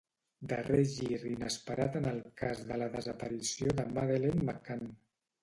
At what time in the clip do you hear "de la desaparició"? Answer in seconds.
2.71-3.77